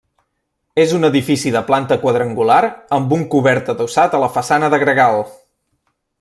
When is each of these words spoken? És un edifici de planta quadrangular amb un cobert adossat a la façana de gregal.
És 0.83 0.93
un 0.99 1.03
edifici 1.09 1.51
de 1.55 1.61
planta 1.67 1.97
quadrangular 2.05 2.57
amb 2.99 3.13
un 3.19 3.27
cobert 3.35 3.71
adossat 3.75 4.17
a 4.17 4.23
la 4.25 4.31
façana 4.39 4.71
de 4.77 4.81
gregal. 4.87 5.21